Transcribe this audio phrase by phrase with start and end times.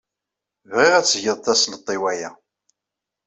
[0.71, 2.29] Bɣiɣ ad tgeḍ tasleṭ i waya.